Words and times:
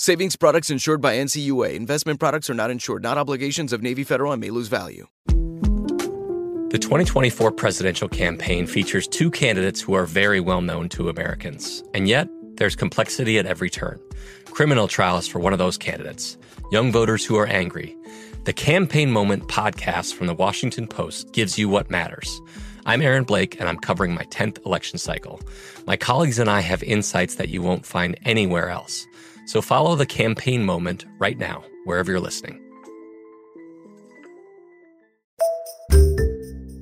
Savings 0.00 0.36
products 0.36 0.70
insured 0.70 1.00
by 1.00 1.16
NCUA. 1.16 1.74
Investment 1.74 2.20
products 2.20 2.48
are 2.48 2.54
not 2.54 2.70
insured, 2.70 3.02
not 3.02 3.18
obligations 3.18 3.72
of 3.72 3.82
Navy 3.82 4.04
Federal 4.04 4.30
and 4.30 4.40
may 4.40 4.50
lose 4.50 4.68
value. 4.68 5.08
The 5.26 6.78
2024 6.80 7.50
presidential 7.50 8.08
campaign 8.08 8.68
features 8.68 9.08
two 9.08 9.28
candidates 9.28 9.80
who 9.80 9.94
are 9.94 10.06
very 10.06 10.38
well 10.38 10.60
known 10.60 10.88
to 10.90 11.08
Americans. 11.08 11.82
And 11.94 12.06
yet, 12.06 12.28
there's 12.58 12.76
complexity 12.76 13.40
at 13.40 13.46
every 13.46 13.68
turn. 13.70 13.98
Criminal 14.44 14.86
trials 14.86 15.26
for 15.26 15.40
one 15.40 15.52
of 15.52 15.58
those 15.58 15.76
candidates, 15.76 16.38
young 16.70 16.92
voters 16.92 17.26
who 17.26 17.34
are 17.34 17.48
angry. 17.48 17.96
The 18.44 18.52
Campaign 18.52 19.10
Moment 19.10 19.48
podcast 19.48 20.14
from 20.14 20.28
the 20.28 20.34
Washington 20.34 20.86
Post 20.86 21.32
gives 21.32 21.58
you 21.58 21.68
what 21.68 21.90
matters. 21.90 22.40
I'm 22.86 23.02
Aaron 23.02 23.24
Blake, 23.24 23.58
and 23.58 23.68
I'm 23.68 23.78
covering 23.78 24.14
my 24.14 24.22
10th 24.26 24.64
election 24.64 25.00
cycle. 25.00 25.40
My 25.88 25.96
colleagues 25.96 26.38
and 26.38 26.48
I 26.48 26.60
have 26.60 26.84
insights 26.84 27.34
that 27.34 27.48
you 27.48 27.62
won't 27.62 27.84
find 27.84 28.16
anywhere 28.24 28.70
else. 28.70 29.04
So 29.48 29.62
follow 29.62 29.96
the 29.96 30.04
campaign 30.04 30.62
moment 30.62 31.06
right 31.18 31.38
now, 31.38 31.64
wherever 31.86 32.12
you're 32.12 32.20
listening. 32.20 32.60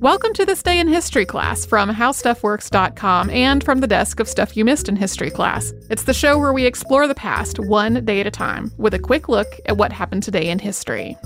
Welcome 0.01 0.33
to 0.35 0.45
this 0.45 0.65
day 0.65 0.81
in 0.81 0.89
history 0.89 1.25
class 1.25 1.65
from 1.65 1.89
howstuffworks.com 1.89 3.31
and 3.31 3.63
from 3.63 3.79
the 3.79 3.87
desk 3.87 4.19
of 4.19 4.29
Stuff 4.29 4.57
You 4.57 4.65
Missed 4.65 4.89
in 4.89 4.97
History 4.97 5.31
class. 5.31 5.73
It's 5.91 6.03
the 6.03 6.13
show 6.13 6.41
where 6.41 6.53
we 6.53 6.67
explore 6.67 7.07
the 7.07 7.15
past 7.15 7.61
one 7.61 8.05
day 8.05 8.19
at 8.19 8.27
a 8.27 8.33
time 8.33 8.73
with 8.79 8.95
a 8.95 8.99
quick 8.99 9.29
look 9.29 9.47
at 9.67 9.77
what 9.77 9.93
happened 9.93 10.25
today 10.25 10.49
in 10.49 10.59
history. 10.59 11.17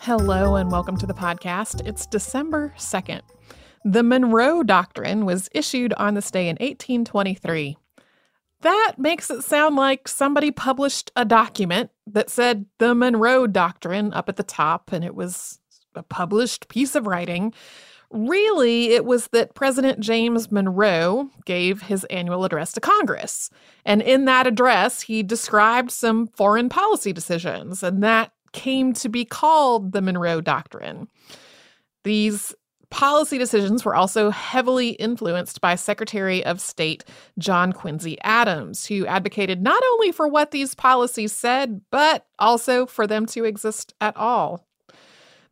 Hello 0.00 0.56
and 0.56 0.72
welcome 0.72 0.96
to 0.96 1.06
the 1.06 1.14
podcast. 1.14 1.86
It's 1.86 2.04
December 2.04 2.74
2nd. 2.76 3.20
The 3.84 4.02
Monroe 4.02 4.62
Doctrine 4.62 5.24
was 5.24 5.48
issued 5.52 5.92
on 5.94 6.14
this 6.14 6.30
day 6.30 6.48
in 6.48 6.56
1823. 6.56 7.76
That 8.60 8.94
makes 8.96 9.28
it 9.28 9.42
sound 9.42 9.74
like 9.74 10.06
somebody 10.06 10.52
published 10.52 11.10
a 11.16 11.24
document 11.24 11.90
that 12.06 12.30
said 12.30 12.66
the 12.78 12.94
Monroe 12.94 13.48
Doctrine 13.48 14.12
up 14.12 14.28
at 14.28 14.36
the 14.36 14.44
top, 14.44 14.92
and 14.92 15.04
it 15.04 15.16
was 15.16 15.58
a 15.96 16.02
published 16.04 16.68
piece 16.68 16.94
of 16.94 17.08
writing. 17.08 17.52
Really, 18.10 18.92
it 18.92 19.04
was 19.04 19.28
that 19.32 19.54
President 19.54 19.98
James 19.98 20.52
Monroe 20.52 21.30
gave 21.44 21.82
his 21.82 22.04
annual 22.04 22.44
address 22.44 22.72
to 22.74 22.80
Congress. 22.80 23.50
And 23.84 24.00
in 24.00 24.26
that 24.26 24.46
address, 24.46 25.02
he 25.02 25.24
described 25.24 25.90
some 25.90 26.28
foreign 26.28 26.68
policy 26.68 27.12
decisions, 27.12 27.82
and 27.82 28.02
that 28.04 28.32
came 28.52 28.92
to 28.92 29.08
be 29.08 29.24
called 29.24 29.92
the 29.92 30.02
Monroe 30.02 30.40
Doctrine. 30.40 31.08
These 32.04 32.54
policy 32.92 33.38
decisions 33.38 33.84
were 33.84 33.94
also 33.94 34.28
heavily 34.28 34.90
influenced 34.90 35.62
by 35.62 35.74
Secretary 35.74 36.44
of 36.44 36.60
State 36.60 37.04
John 37.38 37.72
Quincy 37.72 38.18
Adams, 38.22 38.86
who 38.86 39.06
advocated 39.06 39.62
not 39.62 39.82
only 39.92 40.12
for 40.12 40.28
what 40.28 40.50
these 40.50 40.74
policies 40.74 41.32
said, 41.32 41.80
but 41.90 42.26
also 42.38 42.84
for 42.84 43.06
them 43.06 43.24
to 43.26 43.44
exist 43.44 43.94
at 44.02 44.14
all. 44.16 44.66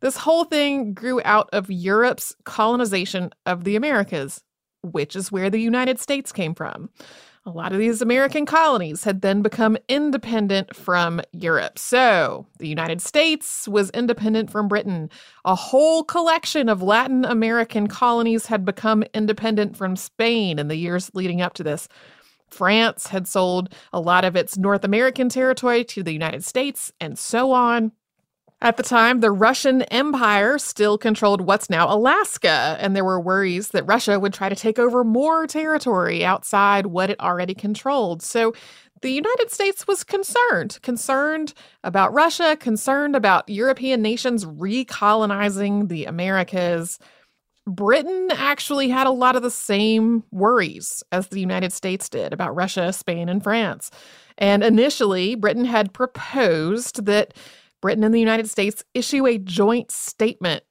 This 0.01 0.17
whole 0.17 0.45
thing 0.45 0.93
grew 0.93 1.19
out 1.25 1.49
of 1.51 1.71
Europe's 1.71 2.35
colonization 2.45 3.31
of 3.47 3.63
the 3.63 3.75
Americas, 3.75 4.43
which 4.83 5.15
is 5.15 5.31
where 5.31 5.49
the 5.49 5.59
United 5.59 5.99
States 5.99 6.31
came 6.31 6.53
from. 6.53 6.89
A 7.43 7.49
lot 7.49 7.71
of 7.71 7.79
these 7.79 8.03
American 8.03 8.45
colonies 8.45 9.03
had 9.03 9.21
then 9.21 9.41
become 9.41 9.75
independent 9.89 10.75
from 10.75 11.21
Europe. 11.31 11.79
So 11.79 12.45
the 12.59 12.67
United 12.67 13.01
States 13.01 13.67
was 13.67 13.89
independent 13.91 14.51
from 14.51 14.67
Britain. 14.67 15.09
A 15.43 15.55
whole 15.55 16.03
collection 16.03 16.69
of 16.69 16.83
Latin 16.83 17.25
American 17.25 17.87
colonies 17.87 18.45
had 18.45 18.63
become 18.63 19.03
independent 19.15 19.75
from 19.75 19.95
Spain 19.95 20.59
in 20.59 20.67
the 20.67 20.75
years 20.75 21.09
leading 21.15 21.41
up 21.41 21.55
to 21.55 21.63
this. 21.63 21.87
France 22.51 23.07
had 23.07 23.27
sold 23.27 23.73
a 23.91 23.99
lot 23.99 24.23
of 24.23 24.35
its 24.35 24.55
North 24.55 24.83
American 24.83 25.27
territory 25.27 25.83
to 25.85 26.03
the 26.03 26.13
United 26.13 26.43
States, 26.43 26.91
and 26.99 27.17
so 27.17 27.51
on. 27.51 27.91
At 28.63 28.77
the 28.77 28.83
time, 28.83 29.21
the 29.21 29.31
Russian 29.31 29.81
Empire 29.83 30.59
still 30.59 30.95
controlled 30.99 31.41
what's 31.41 31.67
now 31.67 31.91
Alaska, 31.91 32.77
and 32.79 32.95
there 32.95 33.03
were 33.03 33.19
worries 33.19 33.69
that 33.69 33.87
Russia 33.87 34.19
would 34.19 34.33
try 34.33 34.49
to 34.49 34.55
take 34.55 34.77
over 34.77 35.03
more 35.03 35.47
territory 35.47 36.23
outside 36.23 36.85
what 36.85 37.09
it 37.09 37.19
already 37.19 37.55
controlled. 37.55 38.21
So 38.21 38.53
the 39.01 39.11
United 39.11 39.49
States 39.49 39.87
was 39.87 40.03
concerned, 40.03 40.77
concerned 40.83 41.55
about 41.83 42.13
Russia, 42.13 42.55
concerned 42.55 43.15
about 43.15 43.49
European 43.49 44.03
nations 44.03 44.45
recolonizing 44.45 45.89
the 45.89 46.05
Americas. 46.05 46.99
Britain 47.65 48.29
actually 48.31 48.89
had 48.89 49.07
a 49.07 49.11
lot 49.11 49.35
of 49.35 49.41
the 49.41 49.49
same 49.49 50.23
worries 50.31 51.03
as 51.11 51.27
the 51.27 51.39
United 51.39 51.73
States 51.73 52.09
did 52.09 52.31
about 52.31 52.55
Russia, 52.55 52.93
Spain, 52.93 53.27
and 53.27 53.41
France. 53.41 53.89
And 54.37 54.63
initially, 54.63 55.33
Britain 55.33 55.65
had 55.65 55.93
proposed 55.93 57.05
that 57.05 57.33
Britain 57.81 58.03
and 58.03 58.13
the 58.13 58.19
United 58.19 58.49
States 58.49 58.83
issue 58.93 59.25
a 59.25 59.37
joint 59.37 59.91
statement. 59.91 60.63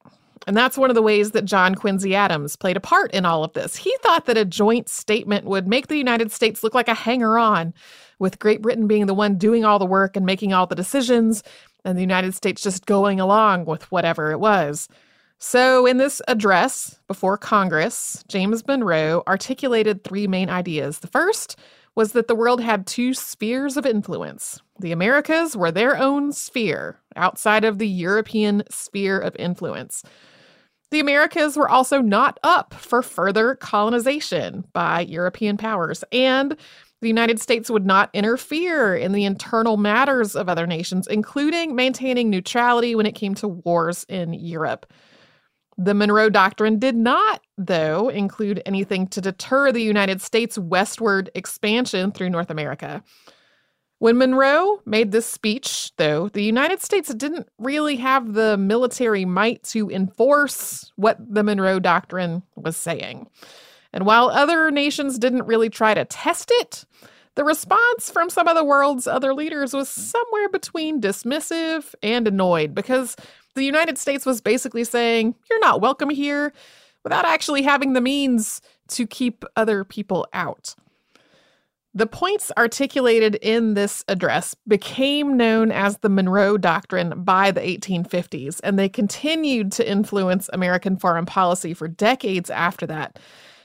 And 0.46 0.56
that's 0.56 0.78
one 0.78 0.90
of 0.90 0.94
the 0.94 1.02
ways 1.02 1.32
that 1.32 1.44
John 1.44 1.74
Quincy 1.74 2.14
Adams 2.14 2.56
played 2.56 2.76
a 2.76 2.80
part 2.80 3.12
in 3.12 3.26
all 3.26 3.44
of 3.44 3.52
this. 3.52 3.76
He 3.76 3.94
thought 4.00 4.26
that 4.26 4.38
a 4.38 4.44
joint 4.44 4.88
statement 4.88 5.44
would 5.44 5.68
make 5.68 5.88
the 5.88 5.98
United 5.98 6.32
States 6.32 6.62
look 6.62 6.74
like 6.74 6.88
a 6.88 6.94
hanger 6.94 7.38
on, 7.38 7.74
with 8.18 8.38
Great 8.38 8.62
Britain 8.62 8.86
being 8.86 9.06
the 9.06 9.14
one 9.14 9.36
doing 9.36 9.64
all 9.64 9.78
the 9.78 9.86
work 9.86 10.16
and 10.16 10.24
making 10.24 10.52
all 10.52 10.66
the 10.66 10.74
decisions, 10.74 11.42
and 11.84 11.96
the 11.96 12.02
United 12.02 12.34
States 12.34 12.62
just 12.62 12.86
going 12.86 13.20
along 13.20 13.66
with 13.66 13.90
whatever 13.90 14.30
it 14.30 14.40
was. 14.40 14.88
So, 15.38 15.86
in 15.86 15.96
this 15.96 16.20
address 16.28 17.00
before 17.06 17.38
Congress, 17.38 18.22
James 18.28 18.66
Monroe 18.66 19.22
articulated 19.26 20.04
three 20.04 20.26
main 20.26 20.50
ideas. 20.50 20.98
The 20.98 21.06
first 21.06 21.56
was 21.96 22.12
that 22.12 22.28
the 22.28 22.34
world 22.34 22.60
had 22.60 22.86
two 22.86 23.14
spheres 23.14 23.76
of 23.76 23.84
influence. 23.84 24.60
The 24.78 24.92
Americas 24.92 25.56
were 25.56 25.70
their 25.70 25.96
own 25.96 26.32
sphere, 26.32 27.00
outside 27.16 27.64
of 27.64 27.78
the 27.78 27.88
European 27.88 28.62
sphere 28.70 29.18
of 29.18 29.36
influence. 29.36 30.02
The 30.90 31.00
Americas 31.00 31.56
were 31.56 31.68
also 31.68 32.00
not 32.00 32.38
up 32.42 32.74
for 32.74 33.02
further 33.02 33.54
colonization 33.54 34.64
by 34.72 35.02
European 35.02 35.56
powers, 35.56 36.02
and 36.10 36.56
the 37.00 37.08
United 37.08 37.40
States 37.40 37.70
would 37.70 37.86
not 37.86 38.10
interfere 38.12 38.94
in 38.94 39.12
the 39.12 39.24
internal 39.24 39.76
matters 39.76 40.34
of 40.34 40.48
other 40.48 40.66
nations, 40.66 41.06
including 41.06 41.74
maintaining 41.74 42.28
neutrality 42.28 42.94
when 42.94 43.06
it 43.06 43.14
came 43.14 43.34
to 43.36 43.48
wars 43.48 44.04
in 44.08 44.34
Europe. 44.34 44.92
The 45.82 45.94
Monroe 45.94 46.28
Doctrine 46.28 46.78
did 46.78 46.94
not, 46.94 47.40
though, 47.56 48.10
include 48.10 48.60
anything 48.66 49.06
to 49.08 49.22
deter 49.22 49.72
the 49.72 49.80
United 49.80 50.20
States' 50.20 50.58
westward 50.58 51.30
expansion 51.34 52.12
through 52.12 52.28
North 52.28 52.50
America. 52.50 53.02
When 53.98 54.18
Monroe 54.18 54.82
made 54.84 55.10
this 55.10 55.24
speech, 55.24 55.92
though, 55.96 56.28
the 56.28 56.42
United 56.42 56.82
States 56.82 57.14
didn't 57.14 57.48
really 57.56 57.96
have 57.96 58.34
the 58.34 58.58
military 58.58 59.24
might 59.24 59.62
to 59.64 59.88
enforce 59.88 60.92
what 60.96 61.16
the 61.18 61.42
Monroe 61.42 61.80
Doctrine 61.80 62.42
was 62.56 62.76
saying. 62.76 63.30
And 63.94 64.04
while 64.04 64.28
other 64.28 64.70
nations 64.70 65.18
didn't 65.18 65.46
really 65.46 65.70
try 65.70 65.94
to 65.94 66.04
test 66.04 66.50
it, 66.56 66.84
the 67.36 67.44
response 67.44 68.10
from 68.10 68.28
some 68.28 68.48
of 68.48 68.56
the 68.56 68.64
world's 68.64 69.06
other 69.06 69.32
leaders 69.32 69.72
was 69.72 69.88
somewhere 69.88 70.50
between 70.50 71.00
dismissive 71.00 71.94
and 72.02 72.28
annoyed 72.28 72.74
because 72.74 73.16
the 73.54 73.64
United 73.64 73.98
States 73.98 74.26
was 74.26 74.40
basically 74.40 74.84
saying, 74.84 75.34
You're 75.48 75.60
not 75.60 75.80
welcome 75.80 76.10
here, 76.10 76.52
without 77.04 77.24
actually 77.24 77.62
having 77.62 77.92
the 77.92 78.00
means 78.00 78.60
to 78.88 79.06
keep 79.06 79.44
other 79.56 79.84
people 79.84 80.26
out. 80.32 80.74
The 81.92 82.06
points 82.06 82.52
articulated 82.56 83.34
in 83.36 83.74
this 83.74 84.04
address 84.06 84.54
became 84.68 85.36
known 85.36 85.72
as 85.72 85.98
the 85.98 86.08
Monroe 86.08 86.56
Doctrine 86.56 87.24
by 87.24 87.50
the 87.50 87.60
1850s, 87.60 88.60
and 88.62 88.78
they 88.78 88.88
continued 88.88 89.72
to 89.72 89.90
influence 89.90 90.48
American 90.52 90.96
foreign 90.96 91.26
policy 91.26 91.74
for 91.74 91.88
decades 91.88 92.48
after 92.48 92.86
that. 92.86 93.18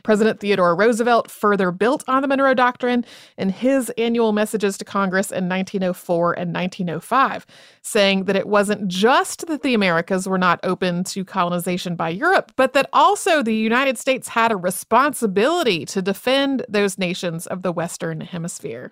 President 0.05 0.39
Theodore 0.39 0.75
Roosevelt 0.75 1.31
further 1.31 1.71
built 1.71 2.03
on 2.07 2.21
the 2.21 2.27
Monroe 2.27 2.53
Doctrine 2.53 3.03
in 3.39 3.49
his 3.49 3.89
annual 3.97 4.33
messages 4.33 4.77
to 4.77 4.85
Congress 4.85 5.31
in 5.31 5.49
1904 5.49 6.33
and 6.33 6.53
1905, 6.53 7.47
saying 7.81 8.25
that 8.25 8.35
it 8.35 8.47
wasn't 8.47 8.87
just 8.87 9.47
that 9.47 9.63
the 9.63 9.73
Americas 9.73 10.29
were 10.29 10.37
not 10.37 10.59
open 10.61 11.03
to 11.05 11.25
colonization 11.25 11.95
by 11.95 12.09
Europe, 12.09 12.51
but 12.55 12.73
that 12.73 12.87
also 12.93 13.41
the 13.41 13.55
United 13.55 13.97
States 13.97 14.27
had 14.27 14.51
a 14.51 14.55
responsibility 14.55 15.85
to 15.85 16.03
defend 16.03 16.63
those 16.69 16.99
nations 16.99 17.47
of 17.47 17.63
the 17.63 17.71
Western 17.71 18.21
Hemisphere. 18.21 18.91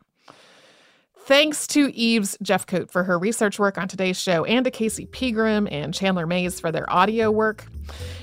Thanks 1.25 1.68
to 1.68 1.90
Eve's 1.96 2.38
Jeffcoat 2.44 2.92
for 2.92 3.06
her 3.06 3.18
research 3.18 3.58
work 3.58 3.78
on 3.78 3.88
today's 3.88 4.20
show, 4.20 4.44
and 4.44 4.66
to 4.66 4.72
Casey 4.72 5.06
Pegram 5.06 5.70
and 5.72 5.94
Chandler 5.94 6.28
Mays 6.28 6.60
for 6.60 6.70
their 6.70 6.92
audio 6.92 7.31
work. 7.31 7.66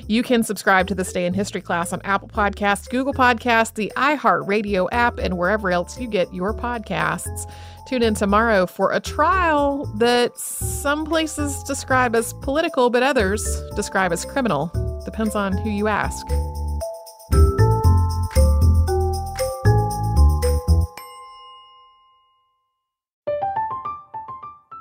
You 0.07 0.23
can 0.23 0.43
subscribe 0.43 0.87
to 0.89 0.95
This 0.95 1.11
Day 1.11 1.25
in 1.25 1.33
History 1.33 1.63
class 1.63 1.95
on 1.95 2.03
Apple 2.03 2.29
Podcasts, 2.29 2.91
Google 2.91 3.15
Podcasts, 3.15 3.75
the 3.75 3.91
iHeartRadio 3.97 4.89
app, 4.93 5.19
and 5.19 5.39
wherever 5.39 5.71
else 5.71 5.99
you 5.99 6.09
get 6.09 6.35
your 6.35 6.53
podcasts. 6.53 7.51
Tune 7.89 8.03
in 8.03 8.13
tomorrow 8.13 8.67
for 8.67 8.93
a 8.93 9.01
trial 9.01 9.87
that 9.97 10.37
some 10.39 11.07
places 11.07 11.63
describe 11.63 12.15
as 12.15 12.35
political, 12.35 12.91
but 12.91 13.03
others 13.03 13.63
describe 13.77 14.13
as 14.13 14.27
criminal. 14.27 14.71
Depends 15.07 15.35
on 15.35 15.57
who 15.57 15.71
you 15.71 15.89
ask. 15.89 16.27